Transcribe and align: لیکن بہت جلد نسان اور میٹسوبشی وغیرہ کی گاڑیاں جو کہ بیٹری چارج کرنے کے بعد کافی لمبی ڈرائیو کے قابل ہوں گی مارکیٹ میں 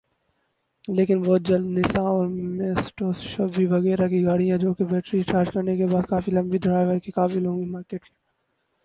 لیکن 0.87 1.21
بہت 1.21 1.41
جلد 1.41 1.67
نسان 1.77 2.05
اور 2.05 2.27
میٹسوبشی 2.27 3.65
وغیرہ 3.65 4.07
کی 4.07 4.23
گاڑیاں 4.25 4.57
جو 4.57 4.73
کہ 4.73 4.83
بیٹری 4.83 5.21
چارج 5.23 5.51
کرنے 5.53 5.77
کے 5.77 5.85
بعد 5.85 6.09
کافی 6.09 6.31
لمبی 6.31 6.57
ڈرائیو 6.57 6.99
کے 6.99 7.11
قابل 7.11 7.45
ہوں 7.45 7.59
گی 7.59 7.69
مارکیٹ 7.69 8.01
میں 8.03 8.19